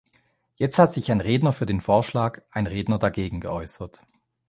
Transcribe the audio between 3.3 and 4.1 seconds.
geäußert.